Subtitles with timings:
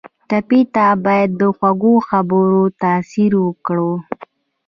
[0.29, 3.91] ټپي ته باید د خوږو خبرو تاثیر ورکړو.